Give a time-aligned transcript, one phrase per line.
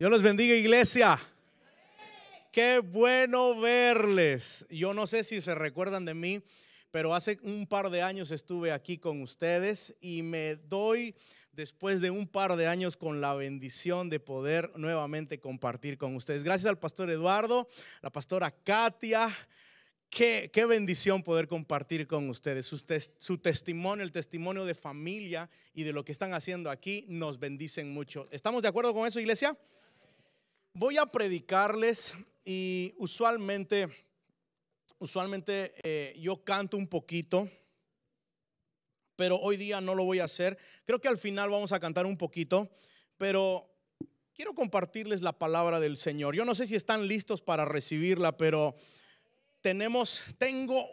[0.00, 1.20] Dios los bendiga, iglesia.
[2.50, 4.64] Qué bueno verles.
[4.70, 6.42] Yo no sé si se recuerdan de mí,
[6.90, 11.14] pero hace un par de años estuve aquí con ustedes y me doy
[11.52, 16.44] después de un par de años con la bendición de poder nuevamente compartir con ustedes.
[16.44, 17.68] Gracias al pastor Eduardo,
[18.00, 19.28] la pastora Katia.
[20.08, 22.82] Qué, qué bendición poder compartir con ustedes su,
[23.18, 27.92] su testimonio, el testimonio de familia y de lo que están haciendo aquí nos bendicen
[27.92, 28.28] mucho.
[28.30, 29.54] ¿Estamos de acuerdo con eso, iglesia?
[30.74, 33.88] Voy a predicarles y usualmente,
[34.98, 37.48] usualmente eh, yo canto un poquito,
[39.16, 40.58] pero hoy día no lo voy a hacer.
[40.84, 42.70] Creo que al final vamos a cantar un poquito,
[43.16, 43.70] pero
[44.34, 46.34] quiero compartirles la palabra del Señor.
[46.34, 48.74] Yo no sé si están listos para recibirla, pero
[49.60, 50.88] tenemos, tengo,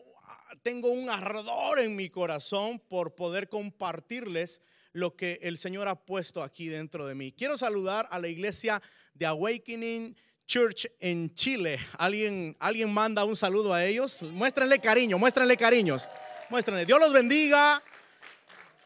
[0.61, 6.41] tengo un ardor en mi corazón por poder compartirles lo que el Señor ha puesto
[6.43, 7.31] aquí dentro de mí.
[7.31, 8.81] Quiero saludar a la iglesia
[9.17, 10.15] de Awakening
[10.45, 11.79] Church en Chile.
[11.97, 14.21] ¿Alguien, alguien manda un saludo a ellos?
[14.23, 16.07] Muéstrenle cariño, muéstrenle cariños.
[16.49, 16.85] Muéstrenle.
[16.85, 17.81] Dios los bendiga.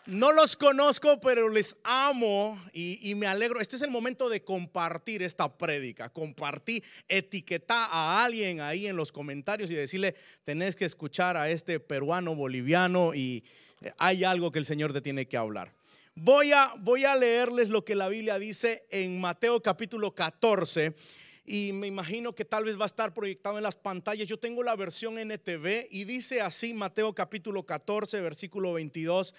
[0.07, 3.61] No los conozco, pero les amo y, me alegro.
[3.61, 6.09] Este es el momento de compartir esta prédica.
[6.09, 11.79] Compartir, etiquetar a alguien ahí en los comentarios y decirle, tenés que escuchar a este
[11.79, 13.43] peruano boliviano y
[13.97, 15.71] hay algo que el Señor te tiene que hablar.
[16.15, 20.93] Voy a, leerles lo que la Biblia dice en Mateo capítulo 14
[21.45, 24.27] y me imagino que tal vez va a estar proyectado en las pantallas.
[24.27, 29.33] Yo tengo la versión NTV y dice así Mateo capítulo 14 versículo 22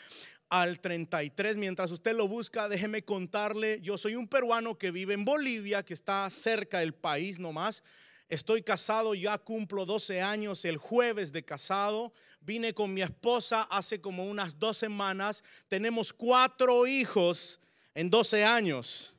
[0.48, 1.58] al 33.
[1.58, 5.92] Mientras usted lo busca, déjeme contarle, yo soy un peruano que vive en Bolivia, que
[5.92, 7.84] está cerca del país nomás.
[8.30, 12.14] Estoy casado, ya cumplo 12 años el jueves de casado.
[12.44, 15.44] Vine con mi esposa hace como unas dos semanas.
[15.68, 17.60] Tenemos cuatro hijos
[17.94, 19.14] en 12 años.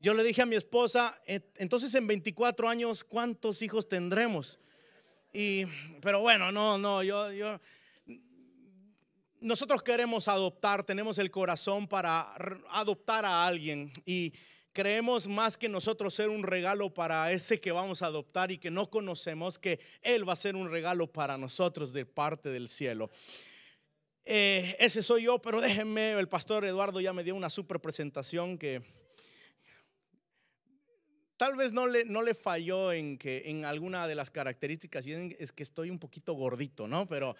[0.00, 1.18] Yo le dije a mi esposa,
[1.56, 4.58] entonces en 24 años, ¿cuántos hijos tendremos?
[5.32, 5.64] Y,
[6.02, 7.58] pero bueno, no, no, yo, yo,
[9.40, 12.34] nosotros queremos adoptar, tenemos el corazón para
[12.70, 14.32] adoptar a alguien y
[14.74, 18.70] creemos más que nosotros ser un regalo para ese que vamos a adoptar y que
[18.70, 23.10] no conocemos, que Él va a ser un regalo para nosotros de parte del cielo.
[24.26, 28.58] Eh, ese soy yo, pero déjenme, el pastor Eduardo ya me dio una super presentación
[28.58, 28.82] que
[31.36, 35.36] tal vez no le, no le falló en, que, en alguna de las características, y
[35.38, 37.06] es que estoy un poquito gordito, ¿no?
[37.06, 37.36] Pero,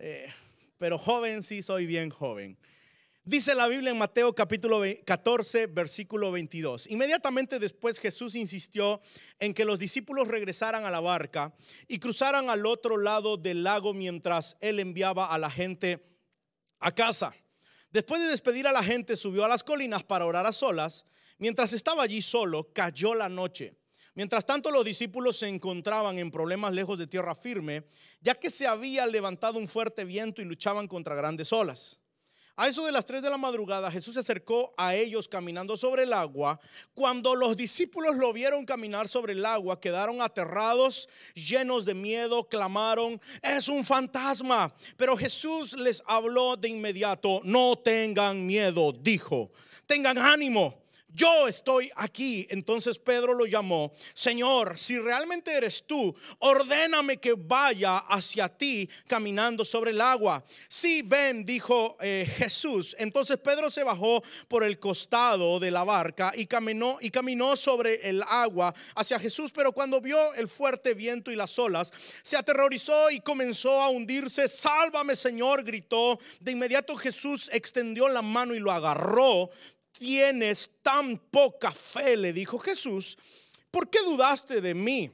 [0.00, 0.28] eh,
[0.78, 2.58] pero joven sí soy bien joven.
[3.24, 6.88] Dice la Biblia en Mateo capítulo 14, versículo 22.
[6.88, 9.00] Inmediatamente después Jesús insistió
[9.38, 11.54] en que los discípulos regresaran a la barca
[11.86, 16.04] y cruzaran al otro lado del lago mientras él enviaba a la gente
[16.80, 17.32] a casa.
[17.92, 21.06] Después de despedir a la gente, subió a las colinas para orar a solas.
[21.38, 23.76] Mientras estaba allí solo, cayó la noche.
[24.16, 27.86] Mientras tanto, los discípulos se encontraban en problemas lejos de tierra firme,
[28.20, 32.01] ya que se había levantado un fuerte viento y luchaban contra grandes olas.
[32.54, 36.02] A eso de las 3 de la madrugada Jesús se acercó a ellos caminando sobre
[36.02, 36.60] el agua.
[36.92, 43.18] Cuando los discípulos lo vieron caminar sobre el agua, quedaron aterrados, llenos de miedo, clamaron,
[43.40, 44.74] es un fantasma.
[44.98, 49.50] Pero Jesús les habló de inmediato, no tengan miedo, dijo,
[49.86, 50.81] tengan ánimo
[51.12, 52.46] yo estoy aquí.
[52.50, 59.64] Entonces Pedro lo llamó, Señor, si realmente eres tú, ordéname que vaya hacia ti caminando
[59.64, 60.44] sobre el agua.
[60.68, 62.96] Sí, ven, dijo eh, Jesús.
[62.98, 68.08] Entonces Pedro se bajó por el costado de la barca y caminó y caminó sobre
[68.08, 71.92] el agua hacia Jesús, pero cuando vio el fuerte viento y las olas,
[72.22, 74.48] se aterrorizó y comenzó a hundirse.
[74.48, 76.18] Sálvame, Señor, gritó.
[76.40, 79.50] De inmediato Jesús extendió la mano y lo agarró
[80.02, 82.16] tienes tan poca fe?
[82.16, 83.16] Le dijo Jesús,
[83.70, 85.12] ¿por qué dudaste de mí?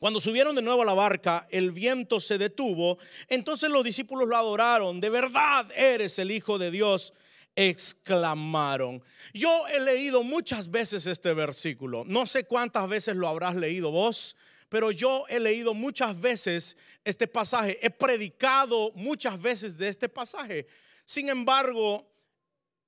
[0.00, 2.98] Cuando subieron de nuevo a la barca, el viento se detuvo.
[3.28, 5.00] Entonces los discípulos lo adoraron.
[5.00, 7.12] De verdad eres el Hijo de Dios,
[7.54, 9.04] exclamaron.
[9.32, 12.02] Yo he leído muchas veces este versículo.
[12.04, 14.36] No sé cuántas veces lo habrás leído vos,
[14.68, 17.78] pero yo he leído muchas veces este pasaje.
[17.80, 20.66] He predicado muchas veces de este pasaje.
[21.04, 22.04] Sin embargo,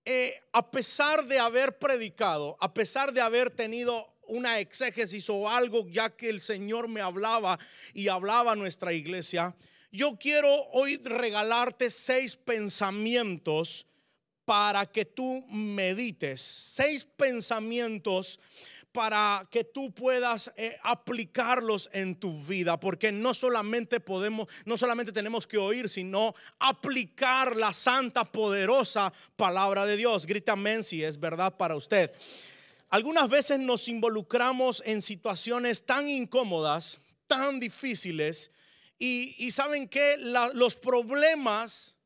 [0.05, 5.87] eh, a pesar de haber predicado, a pesar de haber tenido una exégesis o algo
[5.89, 7.59] ya que el Señor me hablaba
[7.93, 9.55] y hablaba a nuestra iglesia,
[9.93, 13.87] yo quiero hoy regalarte seis pensamientos
[14.45, 18.41] para que tú medites, seis pensamientos
[18.93, 25.13] para que tú puedas eh, aplicarlos en tu vida, porque no solamente podemos, no solamente
[25.13, 30.27] tenemos que oír, sino aplicar la santa, poderosa palabra de Dios.
[30.27, 32.13] Grita amén si es verdad para usted.
[32.89, 36.99] algunas veces nos involucramos en situaciones tan incómodas,
[37.29, 38.51] tan difíciles,
[39.03, 41.97] y, saben que los problemas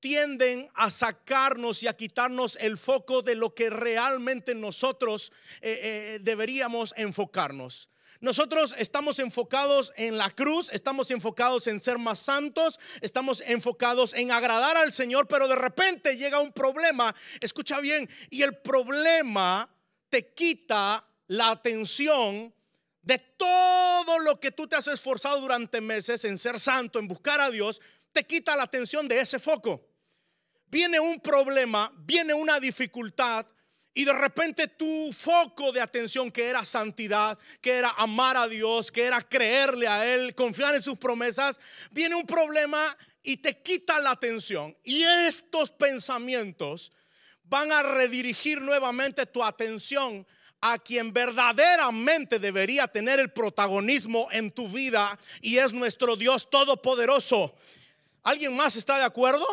[0.00, 6.18] tienden a sacarnos y a quitarnos el foco de lo que realmente nosotros eh, eh,
[6.22, 7.90] deberíamos enfocarnos.
[8.20, 14.30] Nosotros estamos enfocados en la cruz, estamos enfocados en ser más santos, estamos enfocados en
[14.30, 19.74] agradar al Señor, pero de repente llega un problema, escucha bien, y el problema
[20.10, 22.52] te quita la atención
[23.00, 27.40] de todo lo que tú te has esforzado durante meses en ser santo, en buscar
[27.40, 27.80] a Dios,
[28.12, 29.89] te quita la atención de ese foco.
[30.70, 33.46] Viene un problema, viene una dificultad,
[33.92, 38.92] y de repente tu foco de atención, que era santidad, que era amar a Dios,
[38.92, 43.98] que era creerle a Él, confiar en sus promesas, viene un problema y te quita
[44.00, 44.76] la atención.
[44.84, 46.92] Y estos pensamientos
[47.44, 50.24] van a redirigir nuevamente tu atención
[50.60, 57.54] a quien verdaderamente debería tener el protagonismo en tu vida y es nuestro Dios Todopoderoso.
[58.22, 59.46] ¿Alguien más está de acuerdo?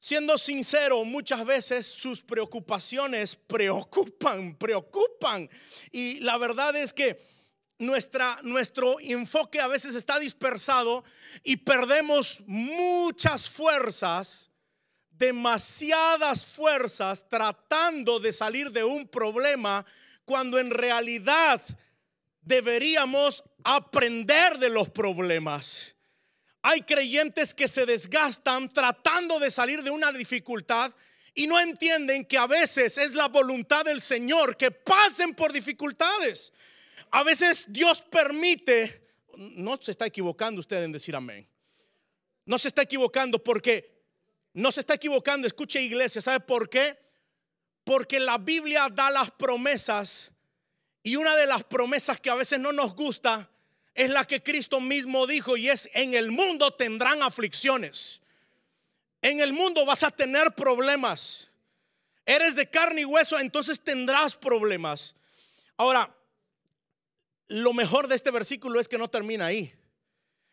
[0.00, 5.50] Siendo sincero, muchas veces sus preocupaciones preocupan, preocupan.
[5.90, 7.20] Y la verdad es que
[7.78, 11.04] nuestra, nuestro enfoque a veces está dispersado
[11.42, 14.50] y perdemos muchas fuerzas,
[15.10, 19.84] demasiadas fuerzas tratando de salir de un problema
[20.24, 21.60] cuando en realidad
[22.42, 25.97] deberíamos aprender de los problemas.
[26.62, 30.92] Hay creyentes que se desgastan tratando de salir de una dificultad
[31.34, 36.52] y no entienden que a veces es la voluntad del Señor que pasen por dificultades.
[37.10, 39.06] A veces Dios permite,
[39.36, 41.48] no se está equivocando usted en decir amén.
[42.44, 44.02] No se está equivocando porque
[44.52, 46.98] no se está equivocando, escuche iglesia, ¿sabe por qué?
[47.84, 50.32] Porque la Biblia da las promesas
[51.02, 53.48] y una de las promesas que a veces no nos gusta
[53.98, 58.22] es la que Cristo mismo dijo y es en el mundo tendrán aflicciones.
[59.20, 61.50] En el mundo vas a tener problemas.
[62.24, 65.16] Eres de carne y hueso, entonces tendrás problemas.
[65.76, 66.14] Ahora,
[67.48, 69.74] lo mejor de este versículo es que no termina ahí.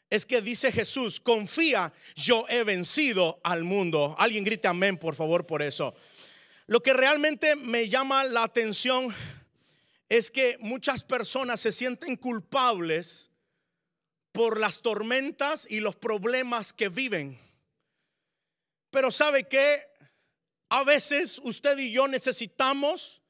[0.09, 4.15] Es que dice Jesús, confía, yo he vencido al mundo.
[4.17, 5.93] Alguien grite amén, por favor, por eso.
[6.65, 9.13] Lo que realmente me llama la atención
[10.09, 13.29] es que muchas personas se sienten culpables
[14.35, 17.39] por las tormentas y los problemas que viven.
[18.91, 19.81] Pero sabe que
[20.67, 23.21] a veces usted y yo necesitamos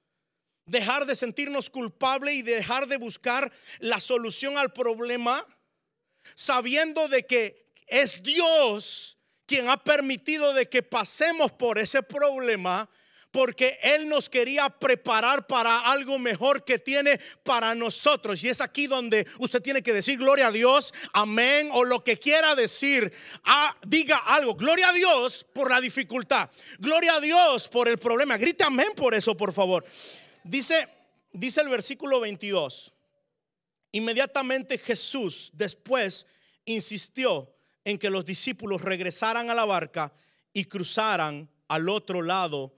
[0.66, 5.46] dejar de sentirnos culpables y dejar de buscar la solución al problema,
[6.34, 12.90] sabiendo de que es Dios quien ha permitido de que pasemos por ese problema
[13.36, 18.42] porque Él nos quería preparar para algo mejor que tiene para nosotros.
[18.42, 22.18] Y es aquí donde usted tiene que decir gloria a Dios, amén, o lo que
[22.18, 23.12] quiera decir.
[23.44, 26.50] Ah, diga algo, gloria a Dios por la dificultad,
[26.80, 28.38] gloria a Dios por el problema.
[28.38, 29.84] Grite amén por eso, por favor.
[30.42, 30.88] Dice,
[31.34, 32.94] dice el versículo 22.
[33.92, 36.26] Inmediatamente Jesús después
[36.64, 37.54] insistió
[37.84, 40.14] en que los discípulos regresaran a la barca
[40.54, 42.74] y cruzaran al otro lado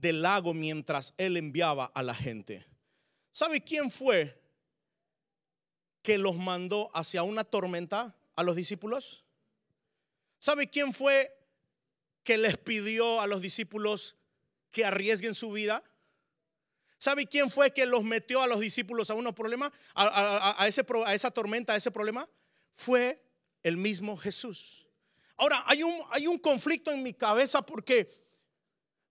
[0.00, 2.66] del lago mientras él enviaba a la gente.
[3.32, 4.40] ¿Sabe quién fue
[6.02, 9.24] que los mandó hacia una tormenta a los discípulos?
[10.38, 11.34] ¿Sabe quién fue
[12.22, 14.16] que les pidió a los discípulos
[14.70, 15.82] que arriesguen su vida?
[16.98, 21.30] ¿Sabe quién fue que los metió a los discípulos a unos problemas, a, ese, esa
[21.30, 22.28] tormenta, a ese problema?
[22.74, 23.24] Fue
[23.62, 24.86] el mismo Jesús.
[25.36, 28.27] Ahora, hay un, hay un conflicto en mi cabeza porque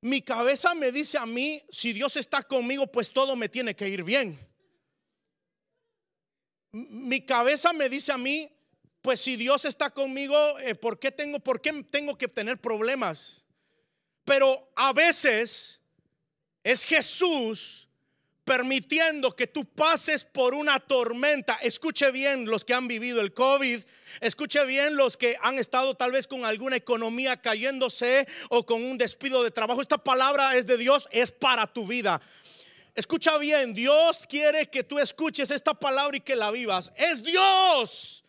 [0.01, 3.87] mi cabeza me dice a mí, si Dios está conmigo, pues todo me tiene que
[3.87, 4.37] ir bien.
[6.71, 8.51] Mi cabeza me dice a mí,
[9.01, 13.43] pues si Dios está conmigo, eh, ¿por, qué tengo, ¿por qué tengo que tener problemas?
[14.23, 15.81] Pero a veces
[16.63, 17.86] es Jesús
[18.47, 21.59] permitiendo que tú pases por una tormenta.
[21.61, 23.83] Escuche bien los que han vivido el COVID,
[24.21, 28.97] escuche bien los que han estado tal vez con alguna economía cayéndose o con un
[28.97, 29.81] despido de trabajo.
[29.81, 32.21] Esta palabra es de Dios, es para tu vida.
[32.95, 36.93] Escucha bien, Dios quiere que tú escuches esta palabra y que la vivas.
[36.95, 38.23] Es Dios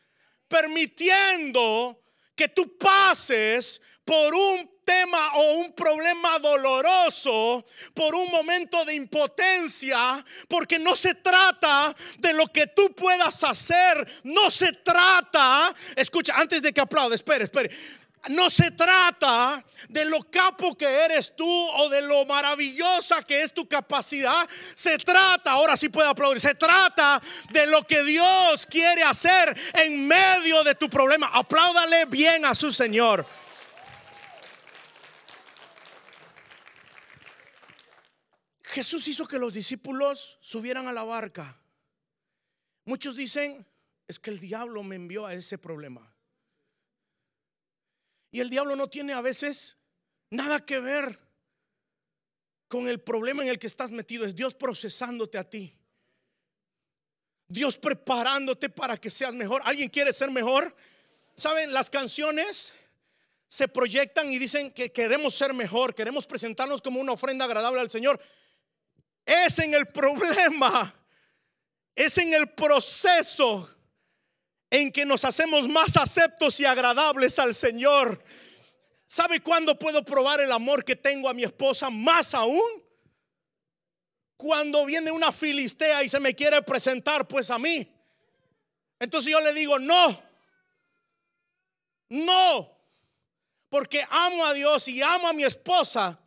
[0.48, 1.96] permitiendo
[2.38, 10.24] que tú pases por un tema o un problema doloroso, por un momento de impotencia,
[10.48, 16.62] porque no se trata de lo que tú puedas hacer, no se trata, escucha, antes
[16.62, 17.70] de que aplaude, espere, espere,
[18.28, 23.54] no se trata de lo capo que eres tú o de lo maravillosa que es
[23.54, 24.48] tu capacidad.
[24.74, 27.20] Se trata, ahora sí puedo aplaudir, se trata
[27.50, 31.30] de lo que Dios quiere hacer en medio de tu problema.
[31.32, 33.26] Apláudale bien a su Señor.
[38.64, 41.58] Jesús hizo que los discípulos subieran a la barca.
[42.84, 43.66] Muchos dicen,
[44.06, 46.07] es que el diablo me envió a ese problema.
[48.30, 49.76] Y el diablo no tiene a veces
[50.30, 51.18] nada que ver
[52.68, 54.24] con el problema en el que estás metido.
[54.24, 55.74] Es Dios procesándote a ti.
[57.48, 59.62] Dios preparándote para que seas mejor.
[59.64, 60.76] ¿Alguien quiere ser mejor?
[61.34, 61.72] ¿Saben?
[61.72, 62.74] Las canciones
[63.48, 67.88] se proyectan y dicen que queremos ser mejor, queremos presentarnos como una ofrenda agradable al
[67.88, 68.20] Señor.
[69.24, 70.94] Es en el problema,
[71.94, 73.77] es en el proceso
[74.70, 78.22] en que nos hacemos más aceptos y agradables al Señor.
[79.06, 81.88] ¿Sabe cuándo puedo probar el amor que tengo a mi esposa?
[81.88, 82.88] Más aún
[84.36, 87.86] cuando viene una filistea y se me quiere presentar pues a mí.
[89.00, 90.22] Entonces yo le digo, no,
[92.10, 92.78] no,
[93.68, 96.18] porque amo a Dios y amo a mi esposa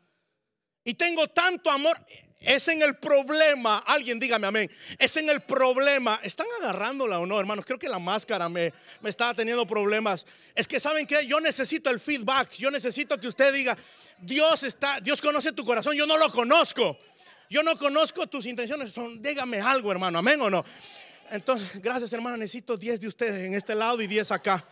[0.84, 1.98] y tengo tanto amor.
[2.42, 6.20] Es en el problema, alguien dígame amén, es en el problema.
[6.24, 7.66] ¿Están agarrándola o no, hermanos?
[7.66, 10.26] Creo que la máscara me, me estaba teniendo problemas.
[10.56, 13.78] Es que saben que yo necesito el feedback, yo necesito que usted diga,
[14.18, 16.98] Dios está, Dios conoce tu corazón, yo no lo conozco.
[17.48, 20.66] Yo no conozco tus intenciones, son, dígame algo, hermano, amén o no.
[21.30, 24.66] Entonces, gracias, hermano, necesito 10 de ustedes en este lado y 10 acá.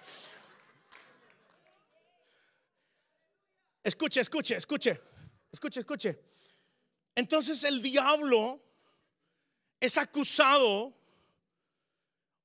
[3.84, 5.00] Escuche, escuche, escuche,
[5.52, 6.29] escuche, escuche.
[7.20, 8.62] Entonces el diablo
[9.78, 10.94] es acusado,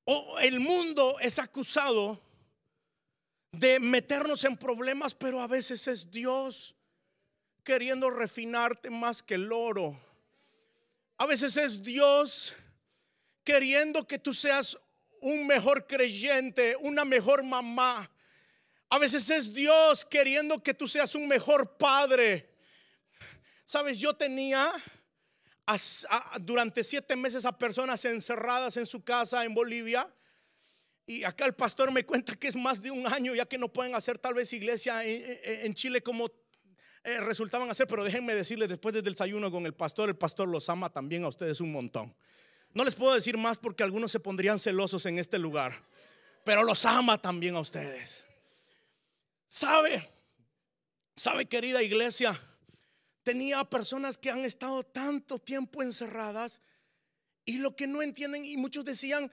[0.02, 2.20] o el mundo es acusado
[3.52, 6.74] de meternos en problemas, pero a veces es Dios
[7.62, 9.96] queriendo refinarte más que el oro.
[11.18, 12.52] A veces es Dios
[13.44, 14.76] queriendo que tú seas
[15.20, 18.10] un mejor creyente, una mejor mamá.
[18.88, 22.53] A veces es Dios queriendo que tú seas un mejor padre.
[23.64, 24.72] Sabes, yo tenía
[26.40, 30.08] durante siete meses a personas encerradas en su casa en Bolivia.
[31.06, 33.72] Y acá el pastor me cuenta que es más de un año ya que no
[33.72, 36.30] pueden hacer tal vez iglesia en, Chile como
[37.02, 37.86] eh, resultaban hacer.
[37.86, 41.28] Pero déjenme decirles, después del desayuno con el pastor, el pastor los ama también a
[41.28, 42.14] ustedes un montón.
[42.72, 45.74] No les puedo decir más porque algunos se pondrían celosos en este lugar.
[46.44, 48.26] Pero los ama también a ustedes.
[49.46, 50.10] ¿Sabe?
[51.16, 52.38] ¿Sabe querida iglesia?
[53.24, 56.60] Tenía personas que han estado tanto tiempo encerradas
[57.44, 59.30] y lo que no entienden, y muchos decían,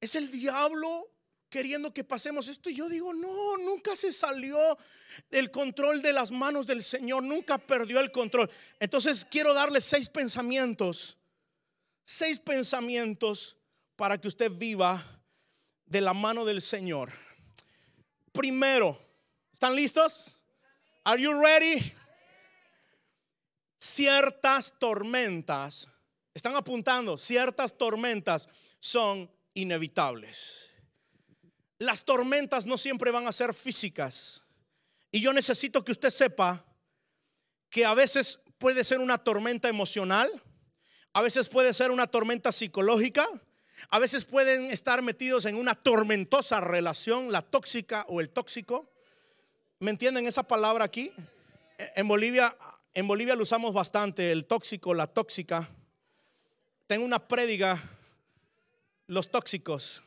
[0.00, 1.10] es el diablo
[1.48, 2.68] queriendo que pasemos esto.
[2.70, 4.58] Y yo digo, no, nunca se salió
[5.30, 8.50] del control de las manos del Señor, nunca perdió el control.
[8.80, 11.16] Entonces quiero darle seis pensamientos,
[12.04, 13.56] seis pensamientos
[13.96, 15.02] para que usted viva
[15.86, 17.10] de la mano del Señor.
[18.32, 18.98] Primero,
[19.52, 20.36] ¿están listos?
[21.04, 21.94] Are you ready?
[23.78, 25.88] Ciertas tormentas,
[26.34, 28.48] están apuntando, ciertas tormentas
[28.80, 30.70] son inevitables.
[31.78, 34.42] Las tormentas no siempre van a ser físicas.
[35.10, 36.64] Y yo necesito que usted sepa
[37.70, 40.30] que a veces puede ser una tormenta emocional,
[41.12, 43.26] a veces puede ser una tormenta psicológica,
[43.90, 48.92] a veces pueden estar metidos en una tormentosa relación, la tóxica o el tóxico.
[49.78, 51.12] ¿Me entienden esa palabra aquí?
[51.94, 52.54] En Bolivia
[52.98, 55.68] en Bolivia lo usamos bastante, el tóxico, la tóxica.
[56.88, 57.80] Tengo una prédiga,
[59.06, 60.02] los tóxicos.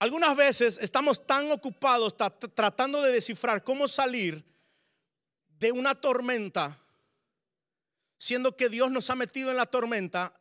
[0.00, 2.16] Algunas veces estamos tan ocupados
[2.56, 4.44] tratando de descifrar cómo salir
[5.60, 6.76] de una tormenta,
[8.16, 10.40] siendo que Dios nos ha metido en la tormenta,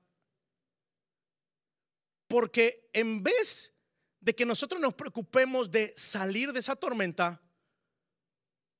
[2.27, 3.71] porque en vez
[4.19, 7.39] de que nosotros nos preocupemos de salir de esa tormenta,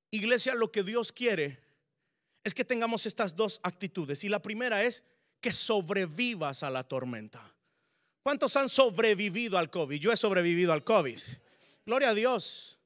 [0.10, 1.60] Iglesia, lo que Dios quiere
[2.44, 4.24] es que tengamos estas dos actitudes.
[4.24, 5.04] Y la primera es
[5.42, 7.54] que sobrevivas a la tormenta.
[8.24, 10.00] ¿Cuántos han sobrevivido al COVID?
[10.00, 11.20] Yo he sobrevivido al COVID.
[11.86, 12.78] Gloria a Dios.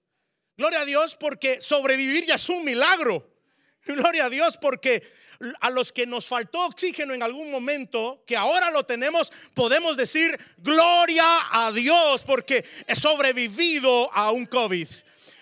[0.57, 3.27] Gloria a Dios porque sobrevivir ya es un milagro.
[3.85, 5.03] Gloria a Dios porque
[5.59, 10.39] a los que nos faltó oxígeno en algún momento, que ahora lo tenemos, podemos decir
[10.57, 14.87] gloria a Dios porque he sobrevivido a un COVID.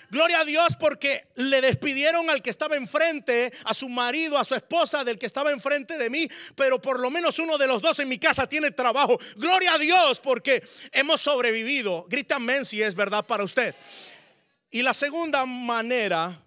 [0.10, 4.56] Gloria a Dios porque le despidieron al que estaba enfrente, a su marido, a su
[4.56, 8.00] esposa del que estaba enfrente de mí, pero por lo menos uno de los dos
[8.00, 9.20] en mi casa tiene trabajo.
[9.36, 12.06] Gloria a Dios porque hemos sobrevivido.
[12.10, 13.76] Grita amén si es verdad para usted.
[14.72, 16.44] Y la segunda manera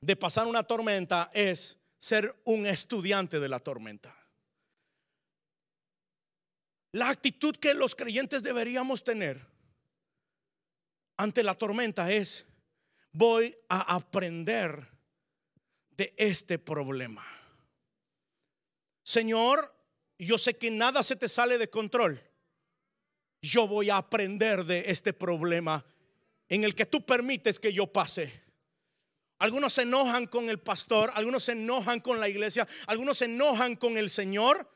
[0.00, 4.16] de pasar una tormenta es ser un estudiante de la tormenta.
[6.92, 9.49] La actitud que los creyentes deberíamos tener
[11.20, 12.46] ante la tormenta es,
[13.12, 14.88] voy a aprender
[15.90, 17.24] de este problema.
[19.02, 19.74] Señor,
[20.18, 22.22] yo sé que nada se te sale de control.
[23.42, 25.84] Yo voy a aprender de este problema
[26.48, 28.42] en el que tú permites que yo pase.
[29.38, 33.76] Algunos se enojan con el pastor, algunos se enojan con la iglesia, algunos se enojan
[33.76, 34.68] con el Señor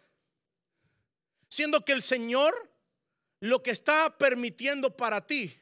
[1.54, 2.52] Siendo que el Señor
[3.38, 5.56] lo que está permitiendo para ti,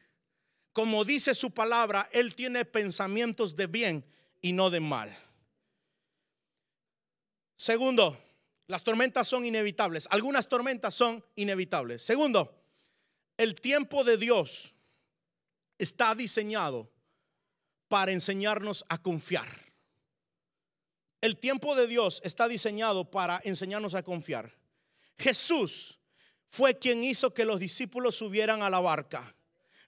[0.73, 4.05] como dice su palabra, Él tiene pensamientos de bien
[4.41, 5.17] y no de mal.
[7.57, 8.19] Segundo,
[8.67, 10.09] las tormentas son inevitables.
[10.11, 12.03] Algunas tormentas son inevitables.
[12.03, 12.65] Segundo,
[13.37, 14.75] el tiempo de Dios
[15.79, 16.91] está diseñado
[17.89, 19.49] para enseñarnos a confiar.
[21.21, 24.57] El tiempo de Dios está diseñado para enseñarnos a confiar.
[25.19, 26.01] Jesús
[26.49, 29.37] fue quien hizo que los discípulos subieran a la barca.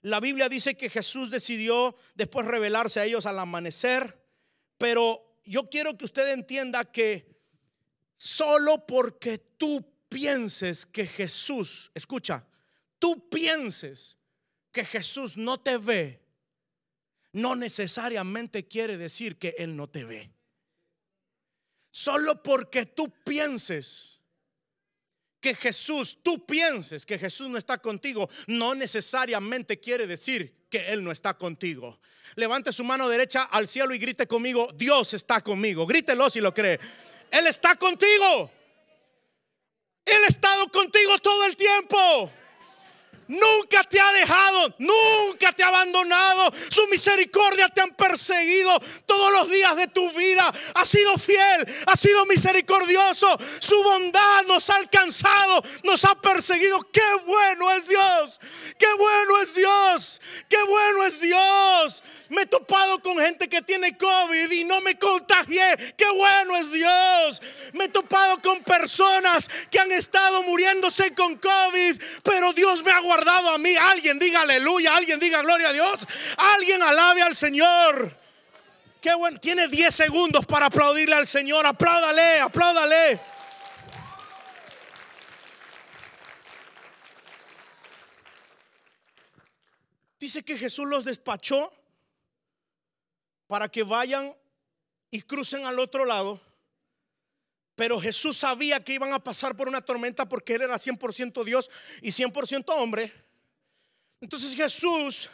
[0.05, 4.23] La Biblia dice que Jesús decidió después revelarse a ellos al amanecer,
[4.77, 7.41] pero yo quiero que usted entienda que
[8.15, 12.47] solo porque tú pienses que Jesús, escucha,
[12.99, 14.19] tú pienses
[14.71, 16.23] que Jesús no te ve,
[17.31, 20.31] no necesariamente quiere decir que Él no te ve.
[21.89, 24.14] Solo porque tú pienses
[25.45, 31.03] que Jesús, tú pienses que Jesús no está contigo, no necesariamente quiere decir que Él
[31.03, 31.99] no está contigo.
[32.33, 35.85] Levante su mano derecha al cielo y grite conmigo, Dios está conmigo.
[35.85, 36.79] Grítelo si lo cree.
[37.29, 38.49] Él está contigo.
[40.03, 42.31] Él ha estado contigo todo el tiempo.
[43.27, 46.51] Nunca te ha dejado, nunca te ha abandonado.
[46.69, 50.51] Su misericordia te han perseguido todos los días de tu vida.
[50.75, 53.35] Ha sido fiel, ha sido misericordioso.
[53.59, 56.79] Su bondad nos ha alcanzado, nos ha perseguido.
[56.91, 58.39] Qué bueno es Dios,
[58.77, 62.03] qué bueno es Dios, qué bueno es Dios.
[62.29, 65.95] Me he topado con gente que tiene COVID y no me contagié.
[65.97, 67.41] Qué bueno es Dios.
[67.73, 72.99] Me he topado con personas que han estado muriéndose con COVID, pero Dios me ha
[72.99, 73.75] guardado a mí.
[73.75, 78.15] Alguien diga aleluya, alguien diga gloria a Dios, alguien alabe al Señor.
[79.01, 81.65] Qué bueno, tiene 10 segundos para aplaudirle al Señor.
[81.65, 83.19] Apláudale, apláudale.
[90.19, 91.71] Dice que Jesús los despachó
[93.45, 94.35] para que vayan
[95.11, 96.41] y crucen al otro lado.
[97.75, 101.69] Pero Jesús sabía que iban a pasar por una tormenta porque Él era 100% Dios
[102.01, 103.11] y 100% hombre.
[104.21, 105.29] Entonces Jesús,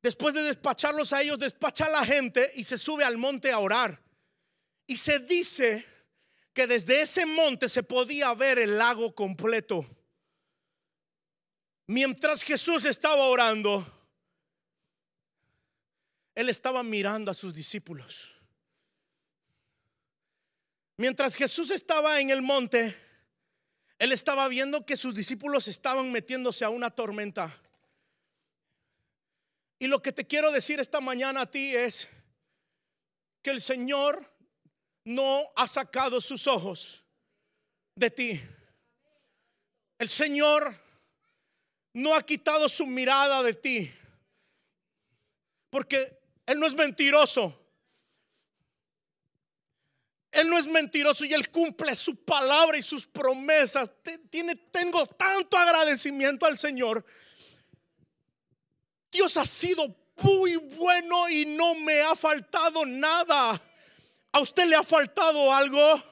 [0.00, 3.58] después de despacharlos a ellos, despacha a la gente y se sube al monte a
[3.58, 4.00] orar.
[4.86, 5.84] Y se dice
[6.52, 9.84] que desde ese monte se podía ver el lago completo.
[11.88, 13.84] Mientras Jesús estaba orando,
[16.36, 18.33] Él estaba mirando a sus discípulos.
[20.96, 22.96] Mientras Jesús estaba en el monte,
[23.98, 27.52] él estaba viendo que sus discípulos estaban metiéndose a una tormenta.
[29.78, 32.08] Y lo que te quiero decir esta mañana a ti es
[33.42, 34.32] que el Señor
[35.04, 37.04] no ha sacado sus ojos
[37.94, 38.40] de ti.
[39.98, 40.74] El Señor
[41.92, 43.92] no ha quitado su mirada de ti.
[45.70, 47.63] Porque Él no es mentiroso.
[50.34, 53.90] Él no es mentiroso y Él cumple su palabra y sus promesas.
[54.72, 57.04] Tengo tanto agradecimiento al Señor.
[59.10, 63.60] Dios ha sido muy bueno y no me ha faltado nada.
[64.32, 66.02] ¿A usted le ha faltado algo?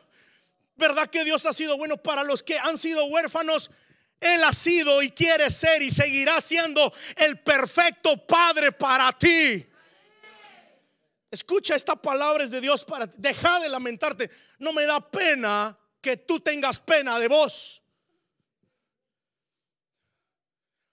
[0.77, 3.73] ¿Verdad que Dios ha sido bueno para los que han sido huérfanos?
[4.21, 9.67] Él ha sido y quiere ser y seguirá siendo el perfecto Padre para ti.
[11.33, 13.17] Escucha esta palabra es de Dios para ti.
[13.17, 14.31] Deja de lamentarte.
[14.59, 17.81] No me da pena que tú tengas pena de vos.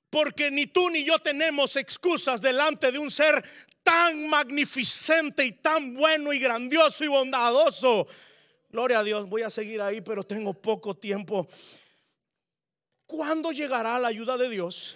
[0.10, 3.44] Porque ni tú ni yo tenemos excusas delante de un ser
[3.84, 8.08] tan magnificente y tan bueno y grandioso y bondadoso.
[8.70, 11.50] Gloria a Dios, voy a seguir ahí, pero tengo poco tiempo.
[13.06, 14.96] ¿Cuándo llegará la ayuda de Dios?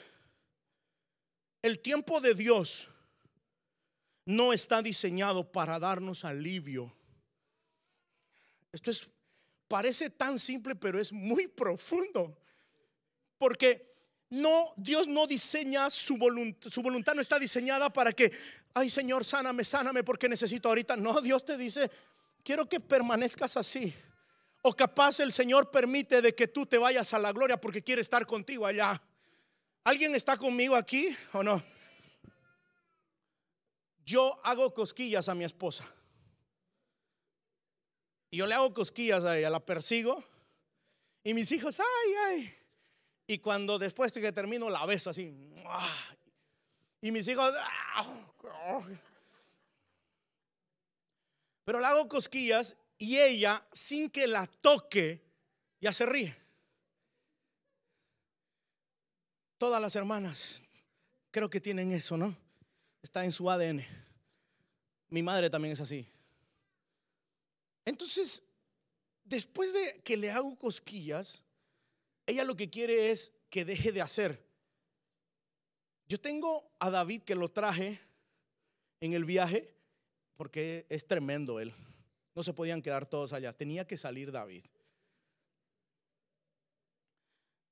[1.62, 2.88] El tiempo de Dios
[4.26, 6.96] no está diseñado para darnos alivio.
[8.72, 9.10] Esto es
[9.74, 12.38] parece tan simple, pero es muy profundo.
[13.40, 13.92] Porque
[14.30, 18.32] no, Dios no diseña su voluntad, su voluntad no está diseñada para que,
[18.76, 20.96] ay Señor, sáname, sáname porque necesito ahorita.
[20.96, 21.90] No, Dios te dice,
[22.44, 23.94] quiero que permanezcas así.
[24.62, 28.02] O capaz el Señor permite de que tú te vayas a la gloria porque quiere
[28.02, 29.02] estar contigo allá.
[29.84, 31.64] ¿Alguien está conmigo aquí o no?
[34.06, 35.86] Yo hago cosquillas a mi esposa.
[38.30, 40.24] Y yo le hago cosquillas a ella, la persigo.
[41.24, 42.56] Y mis hijos, ay, ay.
[43.28, 45.54] Y cuando después de que termino, la beso así.
[47.02, 47.56] Y mis hijos,
[51.64, 55.22] pero le hago cosquillas y ella, sin que la toque,
[55.80, 56.36] ya se ríe.
[59.58, 60.68] Todas las hermanas
[61.32, 62.43] creo que tienen eso, ¿no?
[63.04, 63.86] Está en su ADN.
[65.10, 66.08] Mi madre también es así.
[67.86, 68.44] Entonces,
[69.24, 71.44] después de que le hago cosquillas,
[72.26, 74.44] ella lo que quiere es que deje de hacer.
[76.08, 78.00] Yo tengo a David que lo traje
[79.02, 79.76] en el viaje
[80.36, 81.74] porque es tremendo él.
[82.36, 83.54] No se podían quedar todos allá.
[83.54, 84.66] Tenía que salir David.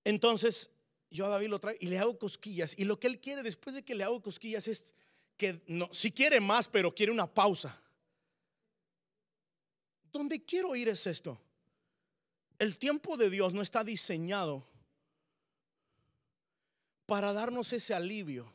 [0.03, 0.71] Entonces
[1.09, 2.77] yo a David lo traigo y le hago cosquillas.
[2.77, 4.93] Y lo que él quiere después de que le hago cosquillas es
[5.37, 7.79] que no, si quiere más, pero quiere una pausa.
[10.11, 11.41] ¿Dónde quiero ir es esto?
[12.59, 14.67] El tiempo de Dios no está diseñado
[17.05, 18.51] para darnos ese alivio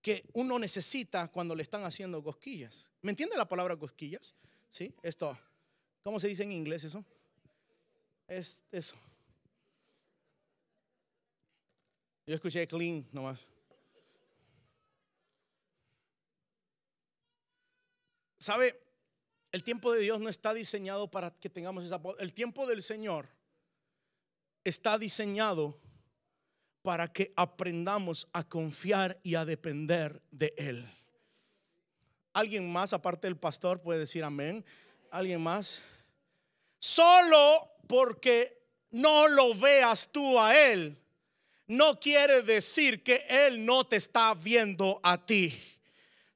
[0.00, 2.90] que uno necesita cuando le están haciendo cosquillas.
[3.02, 4.34] ¿Me entiende la palabra cosquillas?
[4.70, 4.94] ¿Sí?
[5.02, 5.38] Esto,
[6.02, 7.04] ¿cómo se dice en inglés eso?
[8.26, 8.96] Es eso.
[12.26, 13.46] Yo escuché clean nomás.
[18.42, 18.76] ¿Sabe?
[19.52, 22.00] El tiempo de Dios no está diseñado para que tengamos esa...
[22.18, 23.28] El tiempo del Señor
[24.64, 25.80] está diseñado
[26.82, 30.92] para que aprendamos a confiar y a depender de Él.
[32.32, 34.64] ¿Alguien más aparte del pastor puede decir amén?
[35.12, 35.80] ¿Alguien más?
[36.80, 40.98] Solo porque no lo veas tú a Él,
[41.68, 45.71] no quiere decir que Él no te está viendo a ti.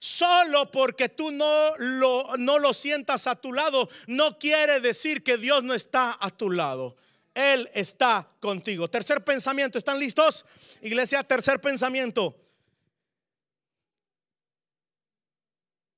[0.07, 5.37] Solo porque tú no lo, no lo sientas a tu lado, no quiere decir que
[5.37, 6.97] Dios no está a tu lado.
[7.35, 8.89] Él está contigo.
[8.89, 10.47] Tercer pensamiento, ¿están listos?
[10.81, 12.41] Iglesia, tercer pensamiento.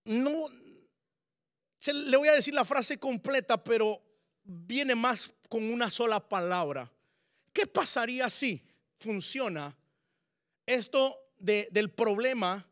[0.06, 0.48] No,
[1.84, 4.02] le voy a decir la frase completa, pero
[4.42, 6.90] viene más con una sola palabra.
[7.52, 8.64] ¿Qué pasaría si
[8.98, 9.76] funciona
[10.64, 12.66] esto del problema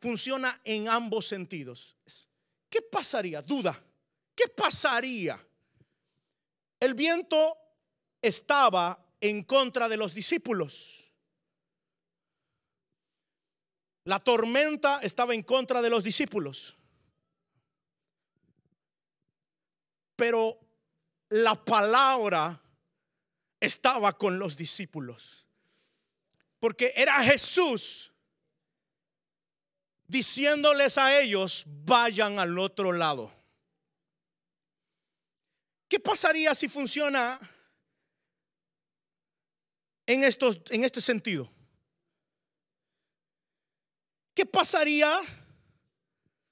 [0.00, 1.96] funciona en ambos sentidos.
[2.68, 3.42] ¿Qué pasaría?
[3.42, 3.78] Duda.
[4.34, 5.38] ¿Qué pasaría?
[6.78, 7.58] El viento
[8.22, 11.04] estaba en contra de los discípulos.
[14.04, 16.76] La tormenta estaba en contra de los discípulos.
[20.16, 20.58] Pero
[21.28, 22.60] la palabra
[23.60, 25.46] estaba con los discípulos.
[26.58, 28.09] Porque era Jesús
[30.10, 33.32] diciéndoles a ellos, vayan al otro lado.
[35.88, 37.38] ¿Qué pasaría si funciona
[40.06, 41.48] en, estos, en este sentido?
[44.34, 45.20] ¿Qué pasaría,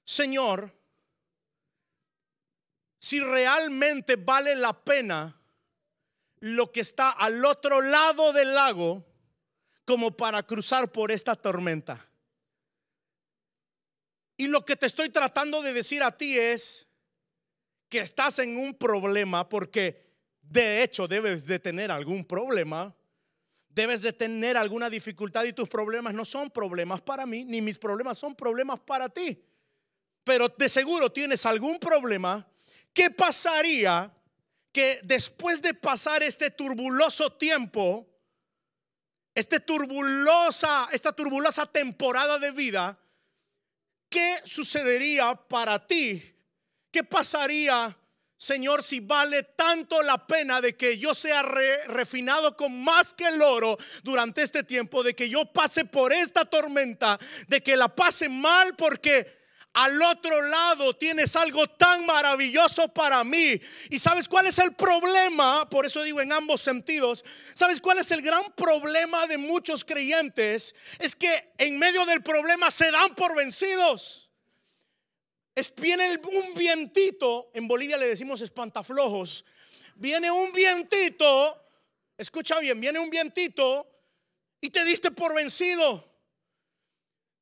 [0.05, 0.73] Señor,
[2.97, 5.35] si realmente vale la pena
[6.39, 9.05] lo que está al otro lado del lago
[9.83, 12.08] como para cruzar por esta tormenta?
[14.39, 16.87] Y lo que te estoy tratando de decir a ti es
[17.89, 22.95] que estás en un problema porque de hecho debes de tener algún problema.
[23.67, 27.77] Debes de tener alguna dificultad y tus problemas no son problemas para mí, ni mis
[27.77, 29.43] problemas son problemas para ti.
[30.23, 32.49] Pero de seguro tienes algún problema.
[32.93, 34.09] ¿Qué pasaría
[34.71, 38.07] que después de pasar este turbuloso tiempo,
[39.35, 42.97] este turbulosa, esta turbulosa temporada de vida,
[44.09, 46.35] ¿qué sucedería para ti?
[46.91, 47.95] ¿Qué pasaría,
[48.35, 53.41] Señor, si vale tanto la pena de que yo sea refinado con más que el
[53.41, 58.27] oro durante este tiempo, de que yo pase por esta tormenta, de que la pase
[58.27, 59.38] mal porque
[59.73, 63.59] al otro lado tienes algo tan maravilloso para mí.
[63.89, 65.69] ¿Y sabes cuál es el problema?
[65.69, 67.23] Por eso digo en ambos sentidos.
[67.53, 70.75] ¿Sabes cuál es el gran problema de muchos creyentes?
[70.97, 74.29] Es que en medio del problema se dan por vencidos.
[75.77, 79.45] Viene un vientito, en Bolivia le decimos espantaflojos.
[79.95, 81.61] Viene un vientito,
[82.17, 83.85] escucha bien, viene un vientito
[84.61, 86.08] y te diste por vencido.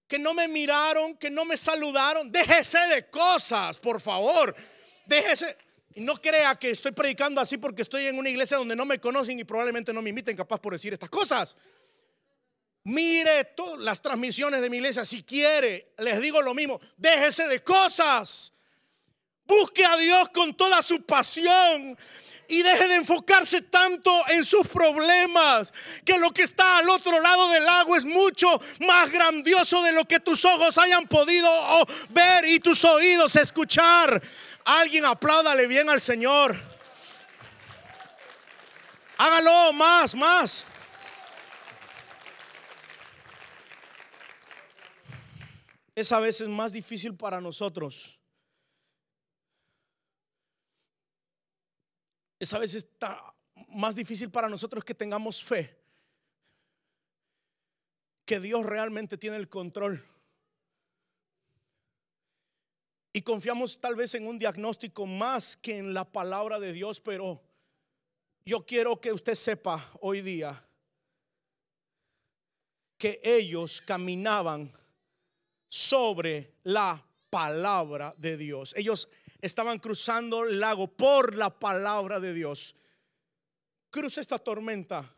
[0.07, 2.31] Que no me miraron, que no me saludaron.
[2.31, 4.55] Déjese de cosas, por favor.
[5.05, 5.57] Déjese.
[5.95, 9.39] No crea que estoy predicando así porque estoy en una iglesia donde no me conocen
[9.39, 11.57] y probablemente no me inviten capaz por decir estas cosas.
[12.83, 15.93] Mire todas las transmisiones de mi iglesia si quiere.
[15.97, 16.79] Les digo lo mismo.
[16.95, 18.53] Déjese de cosas.
[19.43, 21.97] Busque a Dios con toda su pasión
[22.47, 25.73] y deje de enfocarse tanto en sus problemas,
[26.05, 28.47] que lo que está al otro lado del lago es mucho
[28.81, 31.49] más grandioso de lo que tus ojos hayan podido
[32.09, 34.21] ver y tus oídos escuchar.
[34.65, 36.59] Alguien apláudale bien al Señor.
[39.17, 40.65] Hágalo más, más.
[45.95, 48.16] Es a veces más difícil para nosotros
[52.39, 53.33] es a veces está
[53.69, 55.75] más difícil para nosotros que tengamos fe,
[58.25, 60.03] que Dios realmente tiene el control.
[63.13, 67.41] Y confiamos tal vez en un diagnóstico más que en la palabra de Dios, pero
[68.45, 70.63] yo quiero que usted sepa hoy día
[72.97, 74.71] que ellos caminaban
[75.67, 78.73] sobre la palabra de Dios.
[78.77, 79.09] Ellos
[79.41, 82.75] estaban cruzando el lago por la palabra de Dios.
[83.89, 85.13] Cruza esta tormenta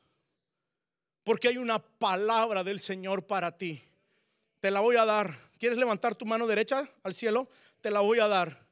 [1.24, 3.84] porque hay una palabra del Señor para ti.
[4.62, 5.38] Te la voy a dar.
[5.60, 7.50] ¿Quieres levantar tu mano derecha al cielo?
[7.82, 8.66] Te la voy a dar.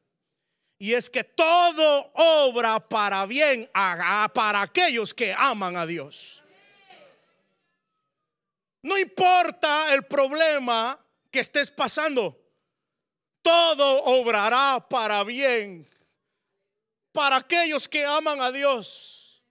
[0.79, 6.43] Y es que todo obra para bien para aquellos que aman a Dios.
[8.81, 10.99] No importa el problema
[11.31, 12.46] que estés pasando
[13.47, 15.88] todo obrará para bien
[17.13, 19.41] para aquellos que aman a Dios.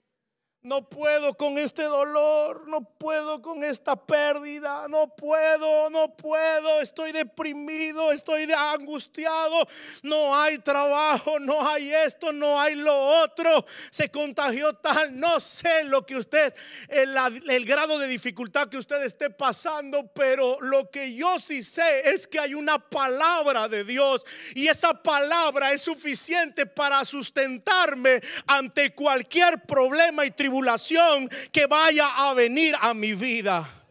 [0.60, 6.45] No puedo con este dolor, no puedo con esta pérdida, no puedo, no puedo,
[6.80, 9.66] estoy deprimido, estoy angustiado,
[10.02, 15.84] no hay trabajo, no hay esto, no hay lo otro, se contagió tal, no sé
[15.84, 16.54] lo que usted,
[16.88, 22.26] el, grado de dificultad que usted esté pasando, pero lo que yo sí sé es
[22.26, 29.62] que hay una palabra de Dios y esa palabra es suficiente para sustentarme ante cualquier
[29.66, 33.85] problema y tribulación que vaya a venir a mi vida.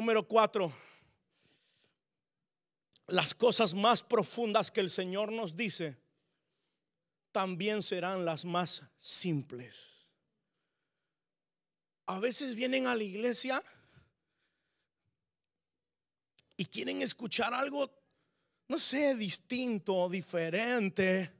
[0.00, 0.72] Número cuatro,
[3.08, 5.94] las cosas más profundas que el Señor nos dice
[7.32, 10.08] también serán las más simples.
[12.06, 13.62] A veces vienen a la iglesia
[16.56, 17.92] y quieren escuchar algo,
[18.68, 21.30] no sé, distinto, diferente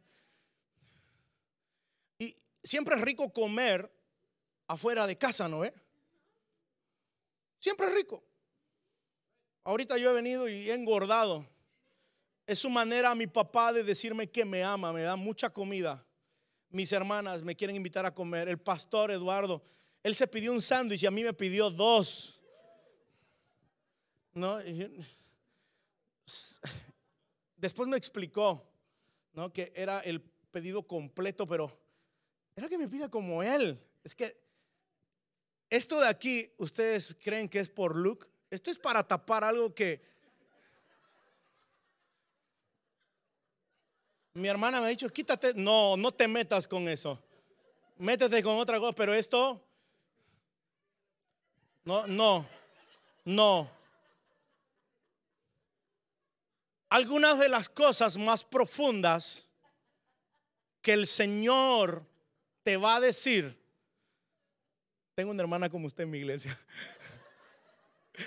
[2.63, 3.91] siempre es rico comer
[4.67, 5.73] afuera de casa, ¿no ve?
[7.59, 8.30] Siempre es rico.
[9.65, 11.47] Ahorita yo he venido y he engordado.
[12.47, 16.05] Es su manera mi papá de decirme que me ama, me da mucha comida.
[16.71, 18.49] Mis hermanas me quieren invitar a comer.
[18.49, 19.63] El pastor Eduardo,
[20.03, 22.41] él se pidió un sándwich y a mí me pidió dos.
[24.33, 24.59] ¿No?
[27.57, 28.67] Después me explicó,
[29.33, 29.53] ¿no?
[29.53, 31.79] Que era el pedido completo, pero
[32.57, 33.79] era que me pida como él.
[34.03, 34.41] Es que
[35.69, 38.29] esto de aquí, ustedes creen que es por look.
[38.51, 40.03] Esto es para tapar algo que
[44.35, 45.55] mi hermana me ha dicho, quítate.
[45.55, 47.23] No, no te metas con eso.
[47.99, 49.63] Métete con otra cosa, pero esto,
[51.85, 52.47] no, no,
[53.25, 53.71] no.
[56.89, 59.47] Algunas de las cosas más profundas
[60.81, 62.07] que el Señor
[62.63, 63.61] te va a decir,
[65.15, 66.59] tengo una hermana como usted en mi iglesia.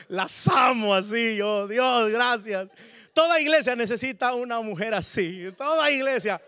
[0.07, 2.69] Las amo así, yo, Dios, gracias.
[3.13, 5.51] Toda iglesia necesita una mujer así.
[5.57, 6.41] Toda iglesia.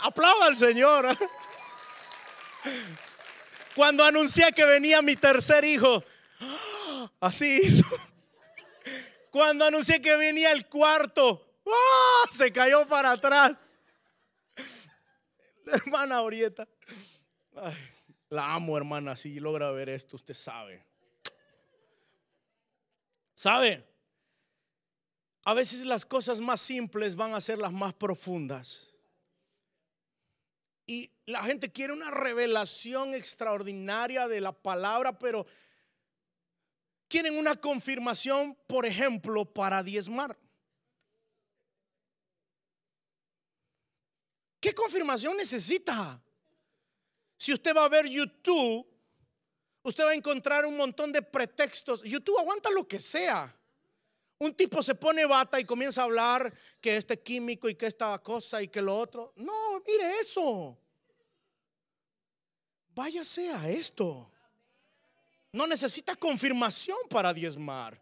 [0.00, 1.06] Aplauda al Señor.
[3.74, 6.02] Cuando anuncié que venía mi tercer hijo,
[7.20, 7.86] así hizo.
[9.30, 12.28] Cuando anuncié que venía el cuarto, ¡ah!
[12.30, 13.58] se cayó para atrás.
[15.66, 16.66] hermana Orieta.
[18.30, 19.16] la amo, hermana.
[19.16, 20.87] Si logra ver esto, usted sabe.
[23.38, 23.88] ¿Sabe?
[25.44, 28.96] A veces las cosas más simples van a ser las más profundas.
[30.84, 35.46] Y la gente quiere una revelación extraordinaria de la palabra, pero
[37.06, 40.36] quieren una confirmación, por ejemplo, para diezmar.
[44.58, 46.20] ¿Qué confirmación necesita?
[47.36, 48.84] Si usted va a ver YouTube,
[49.88, 52.02] usted va a encontrar un montón de pretextos.
[52.02, 53.54] YouTube aguanta lo que sea.
[54.38, 58.16] Un tipo se pone bata y comienza a hablar que este químico y que esta
[58.20, 59.32] cosa y que lo otro.
[59.36, 60.78] No, mire eso.
[62.94, 64.30] Váyase a esto.
[65.52, 68.00] No necesita confirmación para diezmar,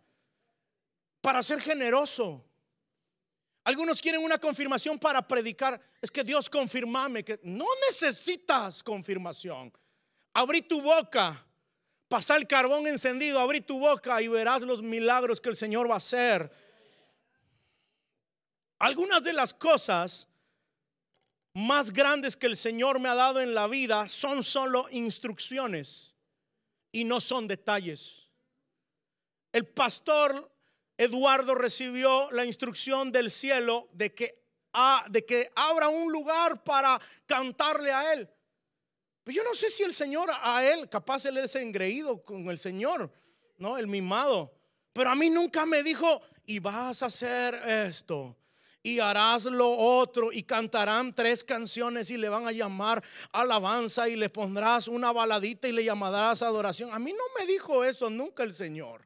[1.20, 2.44] para ser generoso.
[3.64, 5.80] Algunos quieren una confirmación para predicar.
[6.02, 9.72] Es que Dios confirmame que no necesitas confirmación.
[10.34, 11.45] Abrí tu boca,
[12.08, 15.94] pasa el carbón encendido, abrí tu boca y verás los milagros que el Señor va
[15.94, 16.50] a hacer.
[18.78, 20.28] Algunas de las cosas
[21.54, 26.14] más grandes que el Señor me ha dado en la vida son solo instrucciones
[26.92, 28.28] y no son detalles.
[29.52, 30.52] El pastor
[30.98, 34.44] Eduardo recibió la instrucción del cielo de que,
[35.08, 38.28] de que abra un lugar para cantarle a él.
[39.26, 42.58] Pero yo no sé si el Señor a él, capaz él es engreído con el
[42.60, 43.12] Señor,
[43.58, 43.76] ¿no?
[43.76, 44.54] El mimado.
[44.92, 48.36] Pero a mí nunca me dijo, y vas a hacer esto,
[48.84, 54.14] y harás lo otro, y cantarán tres canciones y le van a llamar alabanza, y
[54.14, 56.90] le pondrás una baladita y le llamarás adoración.
[56.92, 59.04] A mí no me dijo eso nunca el Señor.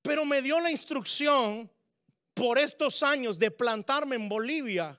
[0.00, 1.70] Pero me dio la instrucción
[2.32, 4.98] por estos años de plantarme en Bolivia.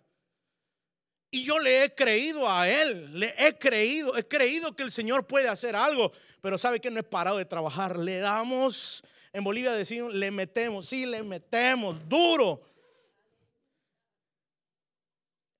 [1.35, 5.27] Y yo le he creído a él, le he creído, he creído que el Señor
[5.27, 7.99] puede hacer algo, pero sabe que no he parado de trabajar.
[7.99, 12.61] Le damos, en Bolivia decimos, le metemos, sí, le metemos, duro.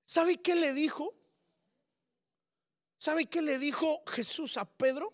[0.06, 1.14] ¿Sabe qué le dijo?
[2.96, 5.12] ¿Sabe qué le dijo Jesús a Pedro?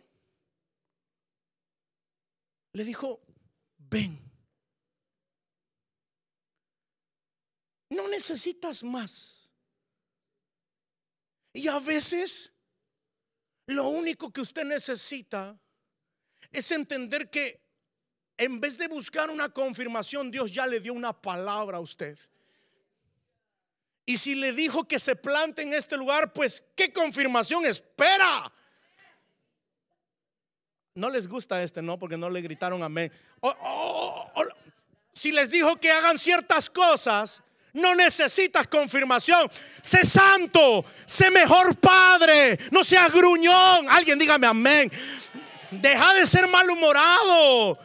[2.72, 3.20] Le dijo,
[3.78, 4.16] ven.
[7.90, 9.41] No necesitas más.
[11.52, 12.52] Y a veces
[13.66, 15.58] lo único que usted necesita
[16.50, 17.60] es entender que
[18.36, 22.18] en vez de buscar una confirmación, Dios ya le dio una palabra a usted.
[24.04, 28.52] Y si le dijo que se plante en este lugar, pues ¿qué confirmación espera?
[30.94, 31.98] No les gusta este, ¿no?
[31.98, 33.12] Porque no le gritaron amén.
[35.12, 39.50] si les dijo que hagan ciertas cosas, no necesitas confirmación.
[39.82, 43.88] Sé santo, sé mejor padre, no seas gruñón.
[43.90, 44.90] Alguien dígame amén.
[45.70, 47.78] Deja de ser malhumorado.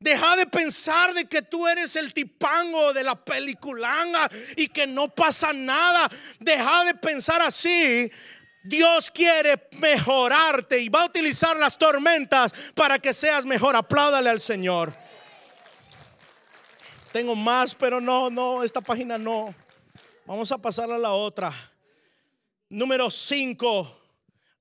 [0.00, 5.08] Deja de pensar de que tú eres el tipango de la peliculanga y que no
[5.08, 6.10] pasa nada.
[6.40, 8.10] Deja de pensar así
[8.64, 13.76] Dios quiere mejorarte y va a utilizar las tormentas para que seas mejor.
[13.76, 15.03] Apláudale al Señor.
[17.14, 19.54] Tengo más, pero no, no, esta página no.
[20.26, 21.54] Vamos a pasar a la otra.
[22.68, 24.00] Número 5.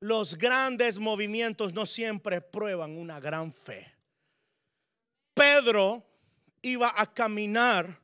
[0.01, 3.91] Los grandes movimientos no siempre prueban una gran fe.
[5.33, 6.03] Pedro
[6.61, 7.99] iba a caminar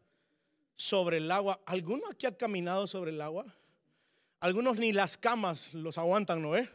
[0.76, 1.62] sobre el agua.
[1.68, 3.46] ¿Alguno aquí ha caminado sobre el agua?
[4.40, 6.58] Algunos ni las camas los aguantan, ¿no?
[6.58, 6.68] Eh?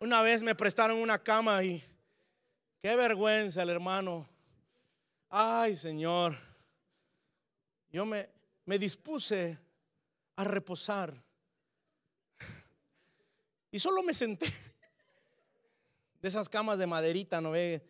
[0.00, 1.80] Una vez me prestaron una cama y
[2.82, 4.28] qué vergüenza el hermano.
[5.30, 6.55] Ay, Señor.
[7.90, 8.28] Yo me,
[8.64, 9.58] me dispuse
[10.36, 11.22] a reposar.
[13.70, 14.46] Y solo me senté.
[16.22, 17.86] De esas camas de maderita, ¿no ve?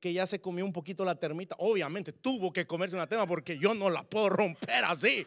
[0.00, 1.56] Que ya se comió un poquito la termita.
[1.58, 5.26] Obviamente tuvo que comerse una tema porque yo no la puedo romper así.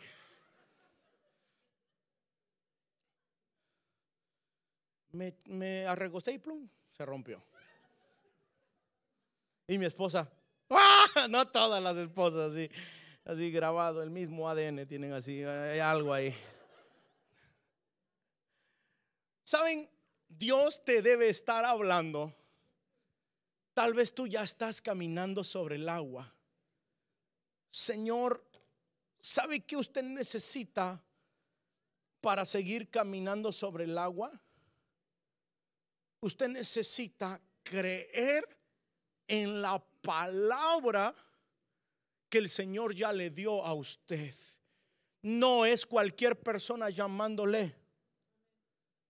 [5.14, 7.44] me, me arregosté y plum, se rompió.
[9.68, 10.32] Y mi esposa,
[10.70, 11.28] ¡ah!
[11.30, 12.70] no todas las esposas así,
[13.26, 16.36] así grabado, el mismo ADN tienen así, hay algo ahí.
[19.44, 19.90] Saben,
[20.28, 22.34] Dios te debe estar hablando.
[23.74, 26.34] Tal vez tú ya estás caminando sobre el agua.
[27.70, 28.46] Señor,
[29.20, 31.02] ¿sabe qué usted necesita
[32.20, 34.32] para seguir caminando sobre el agua?
[36.22, 38.48] usted necesita creer
[39.28, 41.14] en la palabra
[42.32, 44.34] que el Señor ya le dio a usted.
[45.22, 47.76] No es cualquier persona llamándole,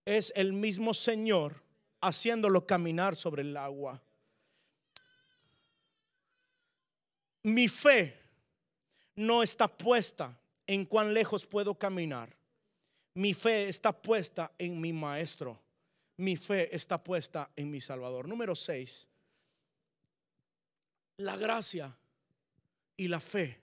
[0.04, 1.64] es el mismo Señor
[2.02, 4.04] haciéndolo caminar sobre el agua.
[7.44, 8.14] Mi fe
[9.16, 12.36] no está puesta en cuán lejos puedo caminar.
[13.14, 15.62] Mi fe está puesta en mi maestro
[16.22, 18.28] mi fe está puesta en mi Salvador.
[18.28, 19.08] Número 6.
[21.18, 21.98] La gracia
[22.98, 23.62] y la fe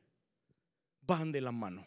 [1.03, 1.87] van de la mano.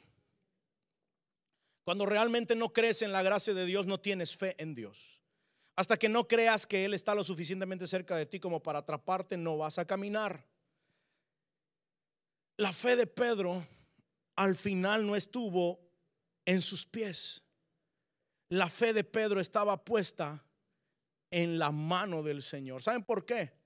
[1.83, 5.21] Cuando realmente no crees en la gracia de Dios, no tienes fe en Dios.
[5.75, 9.37] Hasta que no creas que Él está lo suficientemente cerca de ti como para atraparte,
[9.37, 10.45] no vas a caminar.
[12.57, 13.65] La fe de Pedro
[14.35, 15.79] al final no estuvo
[16.45, 17.43] en sus pies.
[18.49, 20.45] La fe de Pedro estaba puesta
[21.31, 22.83] en la mano del Señor.
[22.83, 23.60] ¿Saben por qué?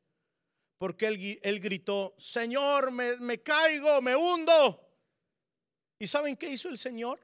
[0.77, 4.81] Porque él, gritó, Señor, me, me caigo, me hundo.
[5.97, 7.19] ¿Y saben qué hizo el Señor?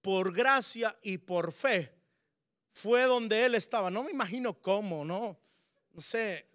[0.00, 1.94] Por gracia y por fe
[2.74, 3.90] fue donde él estaba.
[3.90, 5.38] No me imagino cómo, ¿no?
[5.92, 6.48] No sé.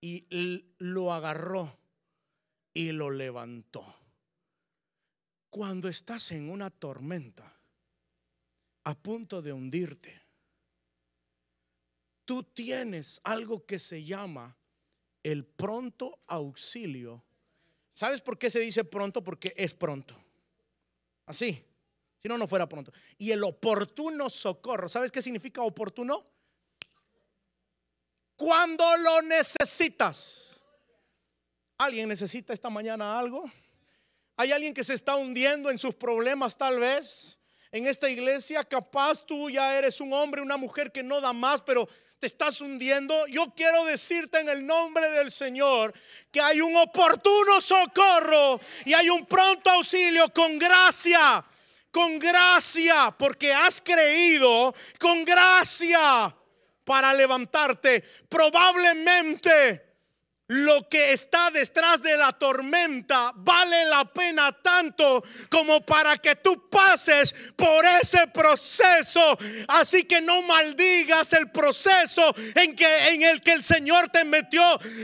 [0.00, 0.26] Y
[0.78, 1.76] lo agarró
[2.72, 3.84] y lo levantó.
[5.50, 7.58] Cuando estás en una tormenta,
[8.84, 10.27] a punto de hundirte,
[12.28, 14.54] tú tienes algo que se llama
[15.22, 17.24] el pronto auxilio.
[17.90, 19.24] ¿Sabes por qué se dice pronto?
[19.24, 20.14] Porque es pronto.
[21.24, 21.64] Así.
[22.20, 22.92] Si no, no fuera pronto.
[23.16, 24.90] Y el oportuno socorro.
[24.90, 26.26] ¿Sabes qué significa oportuno?
[28.36, 30.62] Cuando lo necesitas.
[31.78, 33.50] ¿Alguien necesita esta mañana algo?
[34.36, 37.38] ¿Hay alguien que se está hundiendo en sus problemas tal vez?
[37.72, 41.62] En esta iglesia, capaz tú ya eres un hombre, una mujer que no da más,
[41.62, 43.26] pero te estás hundiendo.
[43.28, 45.92] Yo quiero decirte en el nombre del Señor
[46.30, 51.44] que hay un oportuno socorro y hay un pronto auxilio con gracia
[51.90, 56.34] con gracia, porque has creído con gracia
[56.84, 58.04] para levantarte.
[58.28, 59.87] Probablemente
[60.48, 66.70] lo que está detrás de la tormenta vale la pena tanto como para que tú
[66.70, 69.36] pases por ese proceso.
[69.68, 74.62] Así que no maldigas el proceso en, que, en el que el Señor te metió,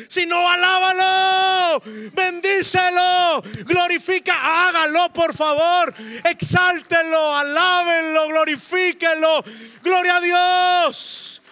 [0.09, 1.83] sino alábalo,
[2.15, 5.93] bendícelo, glorifica, hágalo por favor,
[6.25, 9.45] exáltelo, alábenlo, glorifíquelo.
[9.83, 11.43] Gloria a Dios,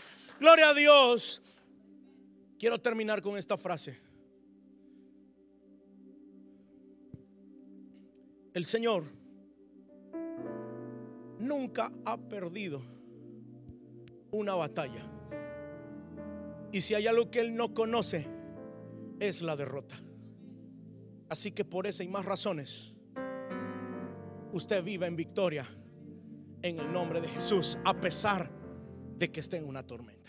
[0.40, 1.41] gloria a Dios.
[2.62, 3.98] Quiero terminar con esta frase.
[8.54, 9.02] El Señor
[11.40, 12.80] nunca ha perdido
[14.30, 15.02] una batalla.
[16.70, 18.28] Y si hay algo que Él no conoce,
[19.18, 19.96] es la derrota.
[21.30, 22.94] Así que por esa y más razones,
[24.52, 25.66] usted viva en victoria
[26.62, 28.48] en el nombre de Jesús, a pesar
[29.18, 30.22] de que esté en una tormenta.